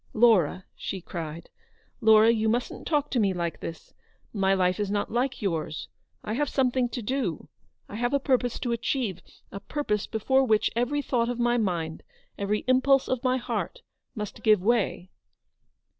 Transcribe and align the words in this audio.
"Laura/* 0.15 0.65
she 0.75 0.99
cried, 0.99 1.51
"Laura, 2.01 2.31
you 2.31 2.49
mustn't 2.49 2.87
talk 2.87 3.11
to 3.11 3.19
me 3.19 3.33
like 3.33 3.59
this. 3.59 3.93
My 4.33 4.51
life 4.55 4.79
is 4.79 4.89
not 4.89 5.11
like 5.11 5.43
yours. 5.43 5.89
I 6.23 6.33
have 6.33 6.49
something 6.49 6.89
to 6.89 7.03
do,— 7.03 7.49
I 7.87 7.97
have 7.97 8.11
a 8.11 8.19
purpose 8.19 8.57
to 8.61 8.71
achieve; 8.71 9.21
a 9.51 9.59
purpose 9.59 10.07
before 10.07 10.43
which 10.43 10.71
every 10.75 11.03
thought 11.03 11.29
of 11.29 11.37
my 11.37 11.57
mind, 11.59 12.01
every 12.35 12.63
impulse 12.67 13.07
of 13.07 13.23
my 13.23 13.37
heart, 13.37 13.83
must 14.15 14.41
give 14.41 14.59
way." 14.63 15.11